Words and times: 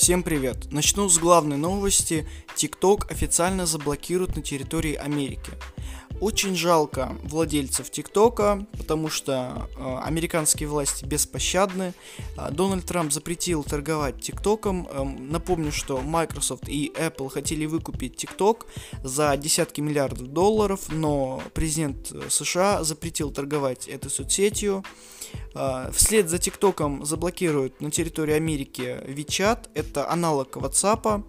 Всем 0.00 0.22
привет! 0.22 0.72
Начну 0.72 1.10
с 1.10 1.18
главной 1.18 1.58
новости. 1.58 2.26
TikTok 2.56 3.10
официально 3.10 3.66
заблокируют 3.66 4.34
на 4.34 4.40
территории 4.40 4.94
Америки. 4.94 5.52
Очень 6.20 6.54
жалко 6.54 7.16
владельцев 7.22 7.90
ТикТока, 7.90 8.66
потому 8.76 9.08
что 9.08 9.68
э, 9.78 9.98
американские 10.04 10.68
власти 10.68 11.06
беспощадны. 11.06 11.94
Э, 12.36 12.50
Дональд 12.50 12.84
Трамп 12.84 13.10
запретил 13.10 13.64
торговать 13.64 14.20
ТикТоком. 14.20 14.86
Э, 14.90 15.02
напомню, 15.02 15.72
что 15.72 16.02
Microsoft 16.02 16.68
и 16.68 16.92
Apple 16.94 17.30
хотели 17.30 17.64
выкупить 17.64 18.16
ТикТок 18.16 18.66
за 19.02 19.34
десятки 19.38 19.80
миллиардов 19.80 20.28
долларов, 20.28 20.88
но 20.90 21.42
президент 21.54 22.12
США 22.28 22.84
запретил 22.84 23.30
торговать 23.30 23.88
этой 23.88 24.10
соцсетью. 24.10 24.84
Э, 25.54 25.90
вслед 25.90 26.28
за 26.28 26.38
ТикТоком 26.38 27.02
заблокируют 27.06 27.80
на 27.80 27.90
территории 27.90 28.34
Америки 28.34 29.00
WeChat, 29.06 29.70
это 29.72 30.10
аналог 30.10 30.54
WhatsApp. 30.58 31.24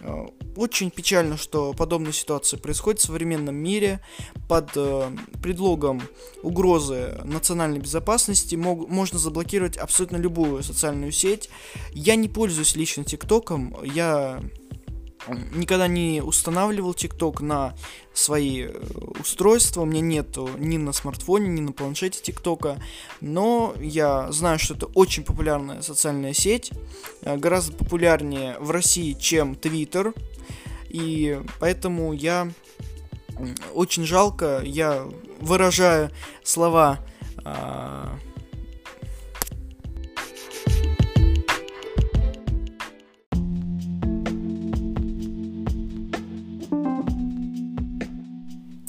Э, 0.00 0.26
очень 0.56 0.90
печально, 0.90 1.36
что 1.36 1.72
подобная 1.72 2.12
ситуация 2.12 2.58
происходит 2.58 3.00
в 3.00 3.04
современном 3.04 3.54
мире. 3.54 4.00
Под 4.48 4.70
э, 4.76 5.10
предлогом 5.42 6.02
угрозы 6.42 7.20
национальной 7.24 7.78
безопасности 7.78 8.54
мог, 8.54 8.88
можно 8.88 9.18
заблокировать 9.18 9.76
абсолютно 9.76 10.16
любую 10.16 10.62
социальную 10.62 11.12
сеть. 11.12 11.50
Я 11.92 12.16
не 12.16 12.28
пользуюсь 12.28 12.76
лично 12.76 13.04
ТикТоком, 13.04 13.76
я 13.84 14.42
никогда 15.28 15.86
не 15.86 16.22
устанавливал 16.22 16.94
ТикТок 16.94 17.40
на 17.40 17.74
свои 18.14 18.64
э, 18.64 18.70
устройства, 19.20 19.82
у 19.82 19.84
меня 19.84 20.00
нету 20.00 20.50
ни 20.58 20.76
на 20.76 20.92
смартфоне, 20.92 21.48
ни 21.48 21.60
на 21.60 21.72
планшете 21.72 22.20
ТикТока, 22.20 22.78
но 23.20 23.74
я 23.78 24.30
знаю, 24.32 24.58
что 24.58 24.74
это 24.74 24.86
очень 24.86 25.24
популярная 25.24 25.82
социальная 25.82 26.32
сеть, 26.32 26.70
э, 27.22 27.36
гораздо 27.36 27.72
популярнее 27.76 28.58
в 28.58 28.70
России, 28.70 29.12
чем 29.12 29.54
Твиттер, 29.54 30.14
и 30.88 31.40
поэтому 31.58 32.12
я 32.12 32.50
очень 33.74 34.04
жалко, 34.04 34.60
я 34.64 35.06
выражаю 35.40 36.10
слова 36.42 36.98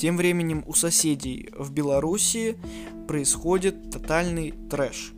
Тем 0.02 0.18
временем 0.18 0.64
у 0.66 0.74
соседей 0.74 1.52
в 1.56 1.72
Беларуси 1.72 2.58
происходит 3.08 3.92
тотальный 3.92 4.52
трэш. 4.68 5.14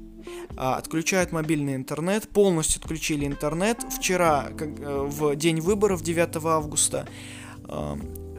А, 0.57 0.75
отключают 0.75 1.31
мобильный 1.31 1.75
интернет, 1.75 2.27
полностью 2.27 2.81
отключили 2.81 3.25
интернет. 3.25 3.81
Вчера, 3.97 4.49
э, 4.49 5.07
в 5.09 5.37
день 5.37 5.61
выборов, 5.61 6.03
9 6.03 6.35
августа, 6.47 7.07
э, 7.65 7.95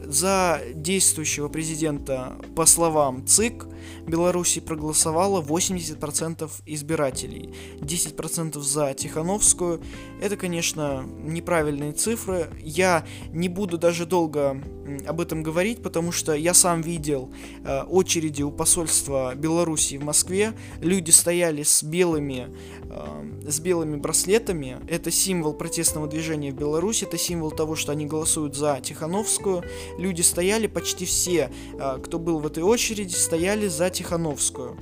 за 0.07 0.61
действующего 0.73 1.47
президента, 1.47 2.35
по 2.55 2.65
словам 2.65 3.25
ЦИК, 3.25 3.67
Беларуси 4.07 4.61
проголосовало 4.61 5.41
80% 5.41 6.49
избирателей. 6.65 7.53
10% 7.79 8.59
за 8.59 8.93
Тихановскую. 8.93 9.81
Это, 10.21 10.37
конечно, 10.37 11.05
неправильные 11.23 11.93
цифры. 11.93 12.49
Я 12.61 13.05
не 13.31 13.49
буду 13.49 13.77
даже 13.77 14.05
долго 14.05 14.61
об 15.07 15.21
этом 15.21 15.43
говорить, 15.43 15.81
потому 15.81 16.11
что 16.11 16.33
я 16.33 16.53
сам 16.53 16.81
видел 16.81 17.31
э, 17.63 17.81
очереди 17.83 18.43
у 18.43 18.51
посольства 18.51 19.33
Беларуси 19.35 19.97
в 19.97 20.03
Москве. 20.03 20.53
Люди 20.79 21.11
стояли 21.11 21.63
с 21.63 21.83
белыми, 21.83 22.49
э, 22.83 23.49
с 23.49 23.59
белыми 23.59 23.95
браслетами. 23.95 24.77
Это 24.87 25.09
символ 25.09 25.53
протестного 25.53 26.07
движения 26.07 26.51
в 26.51 26.55
Беларуси. 26.55 27.05
Это 27.05 27.17
символ 27.17 27.51
того, 27.51 27.75
что 27.75 27.91
они 27.91 28.05
голосуют 28.05 28.55
за 28.55 28.79
Тихановскую. 28.81 29.63
Люди 29.97 30.21
стояли, 30.21 30.67
почти 30.67 31.05
все, 31.05 31.51
э, 31.73 31.99
кто 32.03 32.19
был 32.19 32.39
в 32.39 32.47
этой 32.47 32.63
очереди, 32.63 33.13
стояли 33.13 33.67
за 33.67 33.89
Тихановскую. 33.89 34.77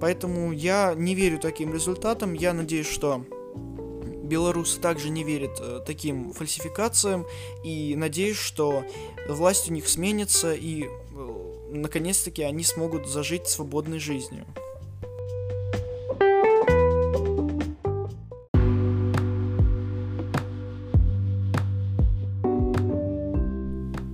Поэтому 0.00 0.52
я 0.52 0.94
не 0.96 1.14
верю 1.14 1.38
таким 1.38 1.72
результатам. 1.72 2.32
Я 2.34 2.52
надеюсь, 2.52 2.88
что 2.88 3.24
белорусы 4.30 4.80
также 4.80 5.10
не 5.10 5.24
верят 5.24 5.58
э, 5.60 5.80
таким 5.84 6.32
фальсификациям 6.32 7.26
и 7.64 7.94
надеюсь, 7.96 8.38
что 8.38 8.84
власть 9.28 9.70
у 9.70 9.74
них 9.74 9.88
сменится 9.88 10.54
и 10.54 10.84
э, 10.84 11.68
наконец-таки 11.70 12.42
они 12.42 12.64
смогут 12.64 13.08
зажить 13.08 13.48
свободной 13.48 13.98
жизнью. 13.98 14.46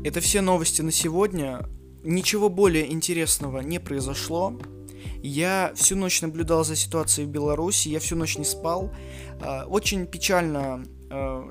Это 0.06 0.20
все 0.20 0.40
новости 0.40 0.82
на 0.82 0.92
сегодня. 0.92 1.68
Ничего 2.04 2.48
более 2.48 2.92
интересного 2.92 3.58
не 3.58 3.80
произошло. 3.80 4.56
Я 5.20 5.72
всю 5.74 5.96
ночь 5.96 6.22
наблюдал 6.22 6.62
за 6.62 6.76
ситуацией 6.76 7.26
в 7.26 7.30
Беларуси, 7.30 7.88
я 7.88 7.98
всю 7.98 8.14
ночь 8.14 8.38
не 8.38 8.44
спал. 8.44 8.94
А, 9.40 9.64
очень 9.66 10.06
печально 10.06 10.84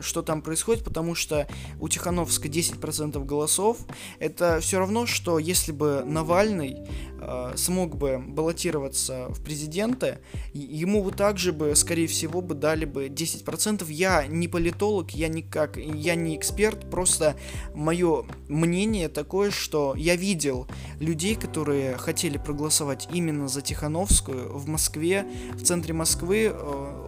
что 0.01 0.21
там 0.21 0.41
происходит, 0.41 0.83
потому 0.83 1.15
что 1.15 1.47
у 1.79 1.87
Тихановска 1.87 2.47
10% 2.47 3.23
голосов. 3.23 3.77
Это 4.19 4.59
все 4.61 4.79
равно, 4.79 5.05
что 5.05 5.39
если 5.39 5.71
бы 5.71 6.03
Навальный 6.05 6.77
э, 7.19 7.53
смог 7.55 7.95
бы 7.95 8.19
баллотироваться 8.25 9.27
в 9.29 9.43
президенты, 9.43 10.19
ему 10.53 11.03
бы 11.03 11.11
также 11.11 11.51
бы, 11.51 11.75
скорее 11.75 12.07
всего, 12.07 12.41
бы 12.41 12.55
дали 12.55 12.85
бы 12.85 13.07
10%. 13.07 13.85
Я 13.89 14.25
не 14.27 14.47
политолог, 14.47 15.11
я 15.11 15.27
никак, 15.27 15.77
я 15.77 16.15
не 16.15 16.35
эксперт, 16.35 16.89
просто 16.89 17.35
мое 17.73 18.25
мнение 18.47 19.09
такое, 19.09 19.51
что 19.51 19.95
я 19.95 20.15
видел 20.15 20.67
людей, 20.99 21.35
которые 21.35 21.97
хотели 21.97 22.37
проголосовать 22.37 23.07
именно 23.11 23.47
за 23.47 23.61
Тихановскую 23.61 24.57
в 24.57 24.67
Москве, 24.67 25.25
в 25.53 25.63
центре 25.63 25.93
Москвы, 25.93 26.51
э, 26.53 27.04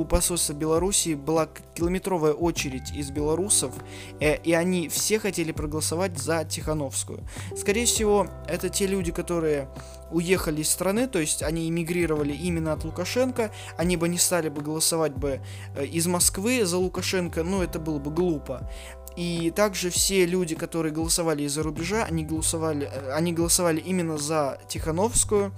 у 0.00 0.04
посольства 0.04 0.52
Беларуси 0.52 1.14
была 1.14 1.48
километровая 1.74 2.32
очередь 2.32 2.92
из 2.92 3.10
белорусов, 3.10 3.74
э, 4.20 4.36
и 4.42 4.52
они 4.52 4.88
все 4.88 5.18
хотели 5.18 5.52
проголосовать 5.52 6.18
за 6.18 6.44
Тихановскую. 6.44 7.20
Скорее 7.56 7.86
всего, 7.86 8.26
это 8.48 8.68
те 8.68 8.86
люди, 8.86 9.12
которые 9.12 9.68
уехали 10.10 10.62
из 10.62 10.70
страны, 10.70 11.06
то 11.06 11.18
есть 11.18 11.42
они 11.42 11.68
эмигрировали 11.68 12.32
именно 12.32 12.72
от 12.72 12.84
Лукашенко, 12.84 13.50
они 13.76 13.96
бы 13.96 14.08
не 14.08 14.18
стали 14.18 14.48
бы 14.48 14.62
голосовать 14.62 15.14
бы 15.14 15.40
э, 15.74 15.86
из 15.86 16.06
Москвы 16.06 16.64
за 16.64 16.78
Лукашенко, 16.78 17.42
ну 17.42 17.62
это 17.62 17.78
было 17.78 17.98
бы 17.98 18.10
глупо. 18.10 18.68
И 19.16 19.52
также 19.54 19.90
все 19.90 20.24
люди, 20.24 20.54
которые 20.54 20.92
голосовали 20.92 21.42
из-за 21.42 21.62
рубежа, 21.62 22.04
они 22.04 22.24
голосовали, 22.24 22.88
э, 22.90 23.12
они 23.12 23.32
голосовали 23.32 23.80
именно 23.80 24.18
за 24.18 24.58
Тихановскую. 24.68 25.52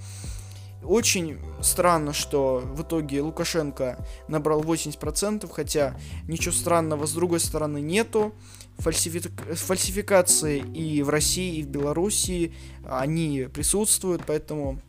Очень 0.83 1.39
странно, 1.61 2.13
что 2.13 2.61
в 2.63 2.83
итоге 2.83 3.21
Лукашенко 3.21 4.05
набрал 4.27 4.61
80%, 4.61 5.49
хотя 5.51 5.97
ничего 6.27 6.53
странного 6.53 7.07
с 7.07 7.13
другой 7.13 7.39
стороны 7.39 7.81
нету. 7.81 8.35
Фальсифи... 8.77 9.19
Фальсификации 9.53 10.59
и 10.59 11.01
в 11.01 11.09
России, 11.09 11.57
и 11.57 11.63
в 11.63 11.67
Белоруссии, 11.67 12.53
они 12.87 13.47
присутствуют, 13.51 14.23
поэтому 14.27 14.79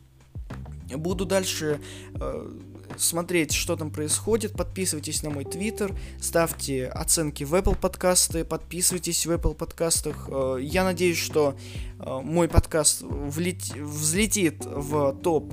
буду 0.95 1.25
дальше 1.25 1.81
э, 2.15 2.51
смотреть, 2.99 3.53
что 3.53 3.77
там 3.77 3.91
происходит. 3.91 4.53
Подписывайтесь 4.53 5.23
на 5.23 5.31
мой 5.31 5.45
твиттер, 5.45 5.97
ставьте 6.21 6.87
оценки 6.87 7.45
в 7.45 7.55
Apple 7.55 7.79
подкасты, 7.79 8.45
подписывайтесь 8.45 9.27
в 9.27 9.31
Apple 9.31 9.55
подкастах. 9.55 10.29
Э, 10.29 10.59
я 10.61 10.85
надеюсь, 10.85 11.19
что 11.19 11.57
э, 11.99 12.21
мой 12.23 12.49
подкаст 12.49 13.03
влет... 13.03 13.63
взлетит 13.75 14.65
в 14.65 15.15
топ 15.23 15.53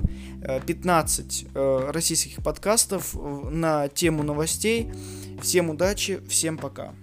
15 0.66 1.46
э, 1.54 1.90
российских 1.90 2.42
подкастов 2.42 3.14
на 3.14 3.88
тему 3.88 4.22
новостей. 4.22 4.92
Всем 5.40 5.70
удачи, 5.70 6.20
всем 6.28 6.58
пока. 6.58 6.94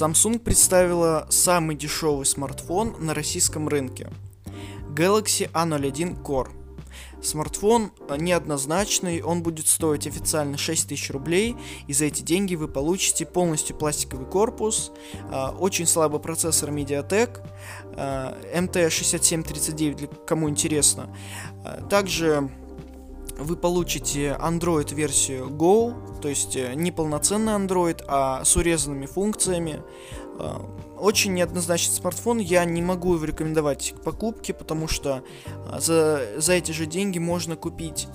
Samsung 0.00 0.38
представила 0.38 1.26
самый 1.28 1.76
дешевый 1.76 2.24
смартфон 2.24 2.96
на 3.00 3.12
российском 3.12 3.68
рынке– 3.68 4.08
Galaxy 4.94 5.50
A01 5.52 6.22
Core. 6.22 6.48
Смартфон 7.22 7.92
неоднозначный, 8.16 9.20
он 9.20 9.42
будет 9.42 9.66
стоить 9.66 10.06
официально 10.06 10.56
6000 10.56 11.10
рублей, 11.10 11.54
и 11.86 11.92
за 11.92 12.06
эти 12.06 12.22
деньги 12.22 12.54
вы 12.54 12.66
получите 12.66 13.26
полностью 13.26 13.76
пластиковый 13.76 14.24
корпус, 14.24 14.90
а, 15.30 15.50
очень 15.50 15.86
слабый 15.86 16.18
процессор 16.18 16.70
MediaTek, 16.70 17.38
MT6739, 17.94 19.94
для 19.96 20.08
кому 20.26 20.48
интересно. 20.48 21.14
Также 21.90 22.48
вы 23.40 23.56
получите 23.56 24.36
Android-версию 24.40 25.48
Go, 25.48 26.20
то 26.20 26.28
есть 26.28 26.56
э, 26.56 26.74
не 26.74 26.92
полноценный 26.92 27.54
Android, 27.54 28.04
а 28.06 28.44
с 28.44 28.56
урезанными 28.56 29.06
функциями. 29.06 29.82
Э, 30.38 30.58
очень 30.98 31.32
неоднозначный 31.32 31.94
смартфон, 31.94 32.38
я 32.38 32.64
не 32.64 32.82
могу 32.82 33.14
его 33.14 33.24
рекомендовать 33.24 33.94
к 33.96 34.02
покупке, 34.02 34.52
потому 34.52 34.88
что 34.88 35.22
э, 35.46 35.80
за, 35.80 36.22
за 36.36 36.52
эти 36.52 36.72
же 36.72 36.86
деньги 36.86 37.18
можно 37.18 37.56
купить 37.56 38.08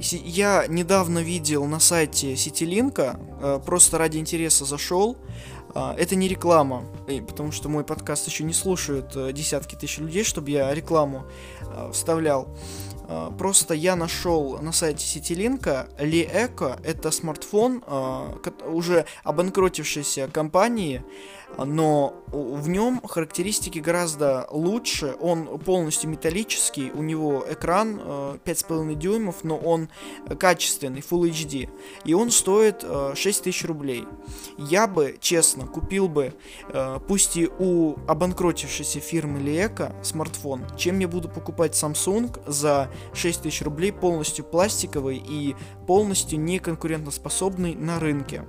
я 0.00 0.66
недавно 0.68 1.18
видел 1.18 1.66
на 1.66 1.80
сайте 1.80 2.34
Ситилинка, 2.34 3.20
просто 3.66 3.98
ради 3.98 4.16
интереса 4.16 4.64
зашел. 4.64 5.18
Это 5.74 6.16
не 6.16 6.28
реклама, 6.28 6.84
потому 7.28 7.52
что 7.52 7.68
мой 7.68 7.84
подкаст 7.84 8.26
еще 8.26 8.42
не 8.44 8.54
слушают 8.54 9.34
десятки 9.34 9.74
тысяч 9.74 9.98
людей, 9.98 10.24
чтобы 10.24 10.50
я 10.50 10.74
рекламу 10.74 11.26
вставлял. 11.92 12.48
А, 13.08 13.30
просто 13.30 13.74
я 13.74 13.96
нашел 13.96 14.58
на 14.60 14.72
сайте 14.72 15.04
Ситилинка 15.04 15.88
Ли 15.98 16.22
Эко. 16.22 16.78
Это 16.84 17.10
смартфон 17.10 17.82
а, 17.86 18.38
уже 18.66 19.06
обанкротившейся 19.22 20.28
компании, 20.28 21.04
но 21.58 22.14
в 22.32 22.68
нем 22.68 23.00
характеристики 23.06 23.78
гораздо 23.78 24.46
лучше. 24.50 25.14
Он 25.20 25.58
полностью 25.58 26.10
металлический, 26.10 26.90
у 26.92 27.02
него 27.02 27.44
экран 27.48 27.96
5,5 28.44 28.92
э, 28.92 28.94
дюймов, 28.96 29.44
но 29.44 29.56
он 29.56 29.88
качественный, 30.38 31.00
Full 31.00 31.30
HD. 31.30 31.70
И 32.04 32.14
он 32.14 32.30
стоит 32.30 32.84
6 33.14 33.40
э, 33.40 33.42
тысяч 33.44 33.64
рублей. 33.64 34.04
Я 34.58 34.86
бы, 34.86 35.16
честно, 35.20 35.66
купил 35.66 36.08
бы, 36.08 36.34
пусть 37.06 37.36
и 37.36 37.48
у 37.58 37.96
обанкротившейся 38.08 39.00
фирмы 39.00 39.40
Лиэко 39.40 39.94
смартфон, 40.02 40.64
чем 40.76 40.98
я 40.98 41.08
буду 41.08 41.28
покупать 41.28 41.72
Samsung 41.72 42.42
за 42.46 42.90
6 43.14 43.42
тысяч 43.42 43.62
рублей 43.62 43.92
полностью 43.92 44.44
пластиковый 44.44 45.16
и 45.16 45.54
полностью 45.86 46.40
неконкурентоспособный 46.40 47.74
на 47.74 47.98
рынке 47.98 48.44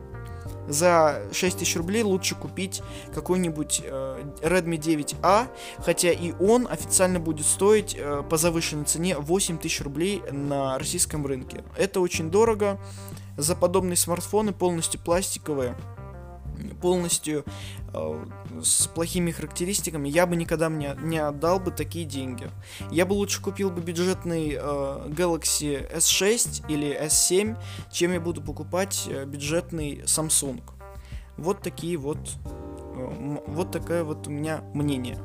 за 0.67 1.23
6 1.31 1.59
тысяч 1.59 1.75
рублей 1.75 2.03
лучше 2.03 2.35
купить 2.35 2.81
какой-нибудь 3.13 3.81
э, 3.83 4.23
Redmi 4.41 4.77
9A, 4.77 5.47
хотя 5.79 6.11
и 6.11 6.33
он 6.39 6.67
официально 6.69 7.19
будет 7.19 7.45
стоить 7.45 7.95
э, 7.97 8.23
по 8.29 8.38
завышенной 8.38 8.85
цене 8.85 9.17
8 9.17 9.57
тысяч 9.57 9.81
рублей 9.81 10.21
на 10.31 10.77
российском 10.77 11.25
рынке. 11.25 11.63
Это 11.77 11.99
очень 11.99 12.29
дорого. 12.29 12.79
За 13.38 13.55
подобные 13.55 13.95
смартфоны 13.95 14.51
полностью 14.51 14.99
пластиковые 14.99 15.75
полностью 16.81 17.45
э, 17.94 18.25
с 18.63 18.88
плохими 18.88 19.31
характеристиками, 19.31 20.09
я 20.09 20.25
бы 20.25 20.36
никогда 20.36 20.69
мне 20.69 20.95
не 21.01 21.18
отдал 21.18 21.59
бы 21.59 21.71
такие 21.71 22.06
деньги. 22.06 22.50
Я 22.92 23.06
бы 23.06 23.13
лучше 23.13 23.42
купил 23.42 23.69
бы 23.69 23.81
бюджетный 23.81 24.54
э, 24.54 24.57
Galaxy 24.59 25.92
S6 25.95 26.65
или 26.69 27.06
S7, 27.06 27.57
чем 27.92 28.13
я 28.13 28.19
буду 28.19 28.42
покупать 28.42 29.06
э, 29.07 29.25
бюджетный 29.25 30.01
Samsung. 30.06 30.62
Вот 31.38 31.62
такие 31.62 31.98
вот, 31.98 32.18
э, 32.45 33.38
вот 33.48 33.71
такое 33.71 34.04
вот 34.04 34.27
у 34.27 34.31
меня 34.31 34.62
мнение. 34.74 35.18